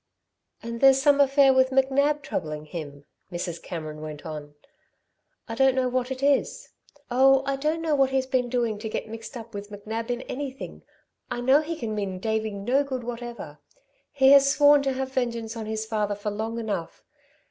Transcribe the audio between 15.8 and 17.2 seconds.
father for long enough.